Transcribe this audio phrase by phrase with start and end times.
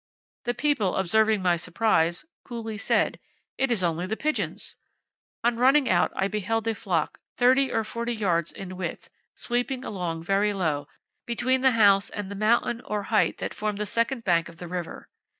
[0.45, 3.19] The people observing my surprise, coolly said,
[3.59, 4.75] 'It is only the pigeons!'
[5.43, 10.23] On running out I beheld a flock, thirty or forty yards in width, sweeping along
[10.23, 10.87] very low,
[11.27, 14.67] between the house and the mountain or height that formed the second bank of the
[14.67, 15.07] river.